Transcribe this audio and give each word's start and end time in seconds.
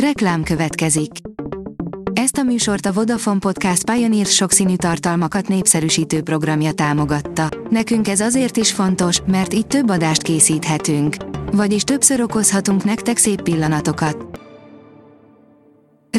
Reklám 0.00 0.42
következik. 0.42 1.10
Ezt 2.12 2.36
a 2.36 2.42
műsort 2.42 2.86
a 2.86 2.92
Vodafone 2.92 3.38
Podcast 3.38 3.90
Pioneer 3.90 4.26
sokszínű 4.26 4.76
tartalmakat 4.76 5.48
népszerűsítő 5.48 6.22
programja 6.22 6.72
támogatta. 6.72 7.48
Nekünk 7.70 8.08
ez 8.08 8.20
azért 8.20 8.56
is 8.56 8.72
fontos, 8.72 9.20
mert 9.26 9.54
így 9.54 9.66
több 9.66 9.90
adást 9.90 10.22
készíthetünk. 10.22 11.16
Vagyis 11.52 11.82
többször 11.82 12.20
okozhatunk 12.20 12.84
nektek 12.84 13.16
szép 13.16 13.42
pillanatokat. 13.42 14.40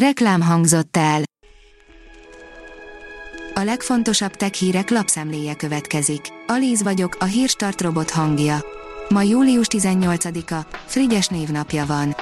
Reklám 0.00 0.40
hangzott 0.40 0.96
el. 0.96 1.22
A 3.54 3.60
legfontosabb 3.60 4.32
tech 4.32 4.52
hírek 4.52 4.90
lapszemléje 4.90 5.54
következik. 5.54 6.20
Alíz 6.46 6.82
vagyok, 6.82 7.16
a 7.20 7.24
hírstart 7.24 7.80
robot 7.80 8.10
hangja. 8.10 8.64
Ma 9.08 9.22
július 9.22 9.66
18-a, 9.70 10.66
Frigyes 10.86 11.28
névnapja 11.28 11.86
van. 11.86 12.16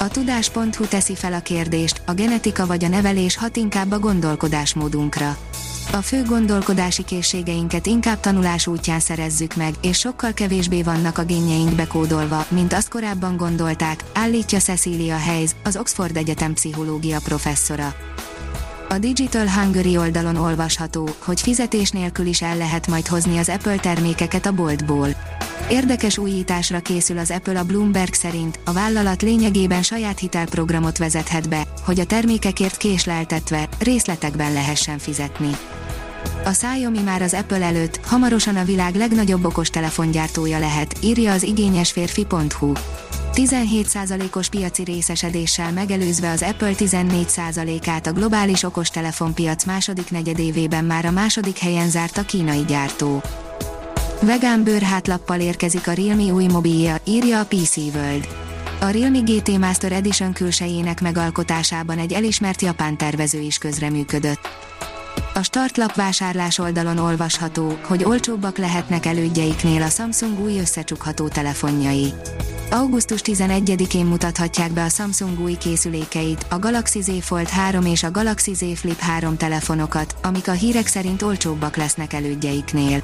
A 0.00 0.08
tudás.hu 0.08 0.86
teszi 0.88 1.14
fel 1.14 1.32
a 1.32 1.40
kérdést, 1.40 2.02
a 2.06 2.12
genetika 2.12 2.66
vagy 2.66 2.84
a 2.84 2.88
nevelés 2.88 3.36
hat 3.36 3.56
inkább 3.56 3.92
a 3.92 3.98
gondolkodásmódunkra. 3.98 5.36
A 5.92 5.96
fő 5.96 6.22
gondolkodási 6.22 7.04
készségeinket 7.04 7.86
inkább 7.86 8.20
tanulás 8.20 8.66
útján 8.66 9.00
szerezzük 9.00 9.54
meg, 9.54 9.74
és 9.82 9.98
sokkal 9.98 10.32
kevésbé 10.32 10.82
vannak 10.82 11.18
a 11.18 11.24
génjeink 11.24 11.74
bekódolva, 11.74 12.46
mint 12.48 12.72
azt 12.72 12.88
korábban 12.88 13.36
gondolták, 13.36 14.04
állítja 14.14 14.58
Cecilia 14.58 15.18
Hayes, 15.18 15.50
az 15.64 15.76
Oxford 15.76 16.16
Egyetem 16.16 16.52
pszichológia 16.52 17.18
professzora. 17.24 17.94
A 18.88 18.98
Digital 18.98 19.48
Hungary 19.48 19.96
oldalon 19.96 20.36
olvasható, 20.36 21.08
hogy 21.18 21.40
fizetés 21.40 21.90
nélkül 21.90 22.26
is 22.26 22.42
el 22.42 22.56
lehet 22.56 22.86
majd 22.86 23.06
hozni 23.06 23.38
az 23.38 23.48
Apple 23.48 23.76
termékeket 23.76 24.46
a 24.46 24.52
boltból. 24.52 25.08
Érdekes 25.70 26.18
újításra 26.18 26.80
készül 26.80 27.18
az 27.18 27.30
Apple 27.30 27.58
a 27.58 27.64
Bloomberg 27.64 28.12
szerint, 28.12 28.58
a 28.64 28.72
vállalat 28.72 29.22
lényegében 29.22 29.82
saját 29.82 30.18
hitelprogramot 30.18 30.98
vezethet 30.98 31.48
be, 31.48 31.66
hogy 31.84 32.00
a 32.00 32.04
termékekért 32.04 32.76
késleltetve, 32.76 33.68
részletekben 33.78 34.52
lehessen 34.52 34.98
fizetni. 34.98 35.50
A 36.44 36.50
Xiaomi 36.50 37.00
már 37.00 37.22
az 37.22 37.34
Apple 37.34 37.62
előtt, 37.62 38.00
hamarosan 38.06 38.56
a 38.56 38.64
világ 38.64 38.94
legnagyobb 38.94 39.44
okostelefongyártója 39.44 40.58
lehet, 40.58 40.96
írja 41.02 41.32
az 41.32 41.42
igényesférfi.hu. 41.42 42.72
17%-os 43.32 44.48
piaci 44.48 44.84
részesedéssel 44.84 45.72
megelőzve 45.72 46.30
az 46.30 46.42
Apple 46.42 46.72
14%-át 46.76 48.06
a 48.06 48.12
globális 48.12 48.62
okostelefonpiac 48.62 49.64
második 49.64 50.10
negyedévében 50.10 50.84
már 50.84 51.04
a 51.04 51.10
második 51.10 51.58
helyen 51.58 51.90
zárt 51.90 52.18
a 52.18 52.22
kínai 52.22 52.64
gyártó. 52.64 53.22
Vegán 54.20 54.64
bőrhátlappal 54.64 55.40
érkezik 55.40 55.88
a 55.88 55.92
Realme 55.92 56.32
új 56.32 56.46
mobilja, 56.46 56.96
írja 57.04 57.40
a 57.40 57.44
PC 57.44 57.76
World. 57.76 58.28
A 58.80 58.86
Realme 58.86 59.18
GT 59.18 59.58
Master 59.58 59.92
Edition 59.92 60.32
külsejének 60.32 61.00
megalkotásában 61.00 61.98
egy 61.98 62.12
elismert 62.12 62.62
japán 62.62 62.96
tervező 62.96 63.40
is 63.40 63.58
közreműködött. 63.58 64.48
A 65.34 65.42
startlap 65.42 65.94
vásárlás 65.94 66.58
oldalon 66.58 66.98
olvasható, 66.98 67.78
hogy 67.82 68.04
olcsóbbak 68.04 68.56
lehetnek 68.56 69.06
elődjeiknél 69.06 69.82
a 69.82 69.88
Samsung 69.88 70.40
új 70.40 70.58
összecsukható 70.58 71.28
telefonjai. 71.28 72.12
Augusztus 72.70 73.20
11-én 73.24 74.06
mutathatják 74.06 74.72
be 74.72 74.84
a 74.84 74.88
Samsung 74.88 75.40
új 75.40 75.54
készülékeit, 75.54 76.46
a 76.50 76.58
Galaxy 76.58 77.00
Z 77.00 77.10
Fold 77.20 77.48
3 77.48 77.84
és 77.84 78.02
a 78.02 78.10
Galaxy 78.10 78.54
Z 78.54 78.64
Flip 78.74 78.98
3 78.98 79.36
telefonokat, 79.36 80.16
amik 80.22 80.48
a 80.48 80.52
hírek 80.52 80.86
szerint 80.86 81.22
olcsóbbak 81.22 81.76
lesznek 81.76 82.12
elődjeiknél. 82.12 83.02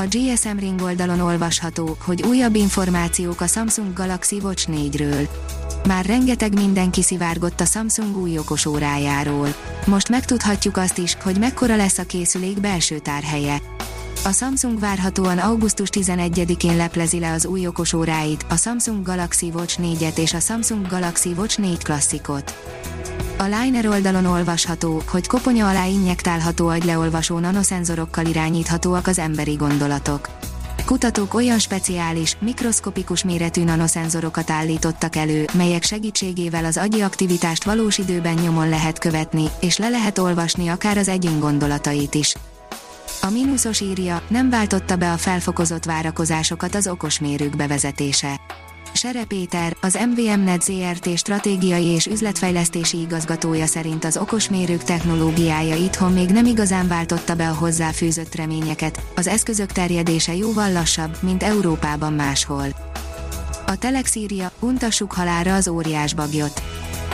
A 0.00 0.06
GSM 0.06 0.58
Ring 0.58 0.82
oldalon 0.82 1.20
olvasható, 1.20 1.96
hogy 2.00 2.22
újabb 2.22 2.54
információk 2.54 3.40
a 3.40 3.46
Samsung 3.46 3.92
Galaxy 3.92 4.38
Watch 4.42 4.68
4-ről. 4.72 5.28
Már 5.86 6.06
rengeteg 6.06 6.54
minden 6.54 6.90
kiszivárgott 6.90 7.60
a 7.60 7.64
Samsung 7.64 8.16
új 8.16 8.38
okos 8.38 8.66
órájáról. 8.66 9.54
Most 9.86 10.08
megtudhatjuk 10.08 10.76
azt 10.76 10.98
is, 10.98 11.16
hogy 11.22 11.38
mekkora 11.38 11.76
lesz 11.76 11.98
a 11.98 12.06
készülék 12.06 12.60
belső 12.60 12.98
tárhelye. 12.98 13.60
A 14.24 14.32
Samsung 14.32 14.78
várhatóan 14.78 15.38
augusztus 15.38 15.88
11-én 15.92 16.76
leplezi 16.76 17.18
le 17.18 17.32
az 17.32 17.46
új 17.46 17.66
okos 17.66 17.92
óráit, 17.92 18.46
a 18.48 18.56
Samsung 18.56 19.06
Galaxy 19.06 19.50
Watch 19.54 19.78
4-et 19.82 20.18
és 20.18 20.34
a 20.34 20.40
Samsung 20.40 20.86
Galaxy 20.86 21.32
Watch 21.36 21.58
4 21.58 21.82
klasszikot. 21.82 22.54
A 23.40 23.44
Liner 23.44 23.86
oldalon 23.86 24.24
olvasható, 24.24 25.02
hogy 25.08 25.26
koponya 25.26 25.68
alá 25.68 25.84
injektálható 25.84 26.68
agyleolvasó 26.68 27.38
nanoszenzorokkal 27.38 28.26
irányíthatóak 28.26 29.06
az 29.06 29.18
emberi 29.18 29.54
gondolatok. 29.54 30.28
Kutatók 30.84 31.34
olyan 31.34 31.58
speciális, 31.58 32.36
mikroszkopikus 32.40 33.24
méretű 33.24 33.64
nanoszenzorokat 33.64 34.50
állítottak 34.50 35.16
elő, 35.16 35.44
melyek 35.52 35.82
segítségével 35.82 36.64
az 36.64 36.76
agyi 36.76 37.00
aktivitást 37.00 37.64
valós 37.64 37.98
időben 37.98 38.34
nyomon 38.34 38.68
lehet 38.68 38.98
követni, 38.98 39.44
és 39.60 39.78
le 39.78 39.88
lehet 39.88 40.18
olvasni 40.18 40.68
akár 40.68 40.98
az 40.98 41.08
egyén 41.08 41.40
gondolatait 41.40 42.14
is. 42.14 42.34
A 43.22 43.30
mínuszos 43.30 43.80
írja, 43.80 44.22
nem 44.28 44.50
váltotta 44.50 44.96
be 44.96 45.12
a 45.12 45.16
felfokozott 45.16 45.84
várakozásokat 45.84 46.74
az 46.74 46.86
okosmérők 46.86 47.56
bevezetése. 47.56 48.40
Sere 48.98 49.24
Péter, 49.24 49.76
az 49.80 49.98
MVM-net 50.14 50.62
ZRT 50.62 51.18
stratégiai 51.18 51.84
és 51.84 52.06
üzletfejlesztési 52.06 53.00
igazgatója 53.00 53.66
szerint 53.66 54.04
az 54.04 54.16
okosmérők 54.16 54.82
technológiája 54.82 55.74
itthon 55.74 56.12
még 56.12 56.30
nem 56.30 56.46
igazán 56.46 56.88
váltotta 56.88 57.34
be 57.34 57.48
a 57.48 57.54
hozzáfűzött 57.54 58.34
reményeket, 58.34 59.00
az 59.16 59.26
eszközök 59.26 59.72
terjedése 59.72 60.34
jóval 60.34 60.72
lassabb, 60.72 61.16
mint 61.20 61.42
Európában 61.42 62.12
máshol. 62.12 62.66
A 63.66 63.76
Telex 63.76 64.14
írja, 64.14 64.50
untassuk 64.60 65.12
halára 65.12 65.54
az 65.54 65.68
óriás 65.68 66.14
bagyot. 66.14 66.62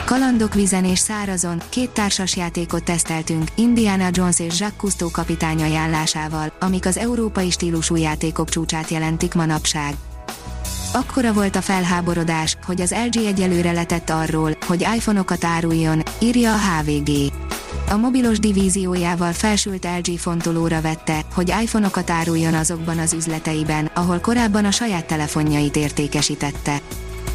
Kalandok 0.05 0.53
vizen 0.53 0.85
és 0.85 0.99
szárazon, 0.99 1.61
két 1.69 1.89
társas 1.89 2.35
játékot 2.35 2.83
teszteltünk, 2.83 3.49
Indiana 3.55 4.09
Jones 4.11 4.39
és 4.39 4.59
Jacques 4.59 4.77
Cousteau 4.77 5.11
kapitány 5.11 5.61
ajánlásával, 5.61 6.53
amik 6.59 6.85
az 6.85 6.97
európai 6.97 7.49
stílusú 7.49 7.95
játékok 7.95 8.49
csúcsát 8.49 8.89
jelentik 8.89 9.33
manapság. 9.33 9.95
Akkora 10.95 11.33
volt 11.33 11.55
a 11.55 11.61
felháborodás, 11.61 12.57
hogy 12.65 12.81
az 12.81 12.95
LG 13.05 13.25
egyelőre 13.25 13.71
letett 13.71 14.09
arról, 14.09 14.57
hogy 14.67 14.81
iPhone-okat 14.81 15.43
áruljon, 15.43 16.03
írja 16.19 16.53
a 16.53 16.57
HVG. 16.57 17.09
A 17.89 17.95
mobilos 17.95 18.39
divíziójával 18.39 19.31
felsült 19.31 19.87
LG 19.97 20.17
fontolóra 20.17 20.81
vette, 20.81 21.21
hogy 21.33 21.53
iPhone-okat 21.63 22.09
áruljon 22.09 22.53
azokban 22.53 22.99
az 22.99 23.13
üzleteiben, 23.13 23.91
ahol 23.93 24.19
korábban 24.19 24.65
a 24.65 24.71
saját 24.71 25.05
telefonjait 25.05 25.75
értékesítette. 25.75 26.81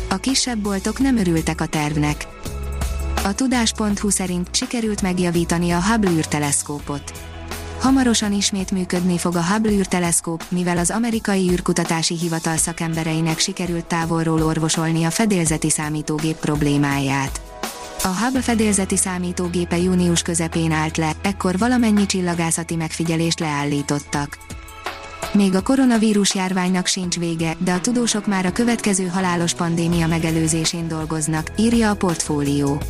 A 0.08 0.16
kisebb 0.16 0.58
boltok 0.58 0.98
nem 0.98 1.16
örültek 1.16 1.60
a 1.60 1.66
tervnek. 1.66 2.26
A 3.24 3.34
tudás.hu 3.34 4.10
szerint 4.10 4.54
sikerült 4.54 5.02
megjavítani 5.02 5.70
a 5.70 5.82
Hubble 5.82 6.10
űrteleszkópot. 6.10 7.29
Hamarosan 7.80 8.32
ismét 8.32 8.70
működni 8.70 9.18
fog 9.18 9.36
a 9.36 9.44
Hubble 9.44 9.72
űrteleszkóp, 9.72 10.44
mivel 10.48 10.78
az 10.78 10.90
amerikai 10.90 11.50
űrkutatási 11.50 12.16
hivatal 12.16 12.56
szakembereinek 12.56 13.38
sikerült 13.38 13.84
távolról 13.84 14.42
orvosolni 14.42 15.04
a 15.04 15.10
fedélzeti 15.10 15.70
számítógép 15.70 16.36
problémáját. 16.36 17.40
A 18.02 18.08
Hubble 18.08 18.40
fedélzeti 18.40 18.96
számítógépe 18.96 19.78
június 19.78 20.22
közepén 20.22 20.72
állt 20.72 20.96
le, 20.96 21.12
ekkor 21.22 21.58
valamennyi 21.58 22.06
csillagászati 22.06 22.76
megfigyelést 22.76 23.40
leállítottak. 23.40 24.38
Még 25.32 25.54
a 25.54 25.62
koronavírus 25.62 26.34
járványnak 26.34 26.86
sincs 26.86 27.18
vége, 27.18 27.56
de 27.58 27.72
a 27.72 27.80
tudósok 27.80 28.26
már 28.26 28.46
a 28.46 28.52
következő 28.52 29.06
halálos 29.06 29.54
pandémia 29.54 30.06
megelőzésén 30.06 30.88
dolgoznak, 30.88 31.50
írja 31.56 31.90
a 31.90 31.96
portfólió. 31.96 32.82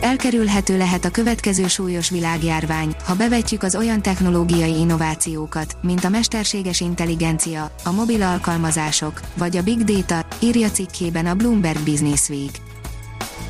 Elkerülhető 0.00 0.76
lehet 0.76 1.04
a 1.04 1.10
következő 1.10 1.66
súlyos 1.66 2.10
világjárvány, 2.10 2.94
ha 3.04 3.14
bevetjük 3.14 3.62
az 3.62 3.76
olyan 3.76 4.02
technológiai 4.02 4.78
innovációkat, 4.78 5.76
mint 5.82 6.04
a 6.04 6.08
mesterséges 6.08 6.80
intelligencia, 6.80 7.70
a 7.84 7.92
mobil 7.92 8.22
alkalmazások, 8.22 9.20
vagy 9.36 9.56
a 9.56 9.62
big 9.62 9.84
data, 9.84 10.26
írja 10.40 10.70
cikkében 10.70 11.26
a 11.26 11.34
Bloomberg 11.34 11.80
Business 11.80 12.28
Week. 12.28 12.60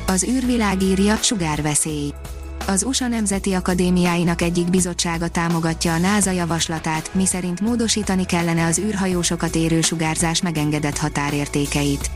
Az 0.07 0.23
űrvilág 0.23 0.81
írja 0.81 1.15
sugárveszély. 1.15 2.13
Az 2.67 2.83
USA 2.83 3.07
Nemzeti 3.07 3.53
Akadémiáinak 3.53 4.41
egyik 4.41 4.69
bizottsága 4.69 5.27
támogatja 5.27 5.93
a 5.93 5.97
NASA 5.97 6.31
javaslatát, 6.31 7.13
miszerint 7.13 7.61
módosítani 7.61 8.25
kellene 8.25 8.65
az 8.65 8.79
űrhajósokat 8.79 9.55
érő 9.55 9.81
sugárzás 9.81 10.41
megengedett 10.41 10.97
határértékeit. 10.97 12.09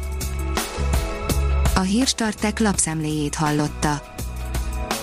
A 1.76 1.80
Hírstartek 1.80 2.60
lapszemléjét 2.60 3.36
hallotta. 3.36 4.02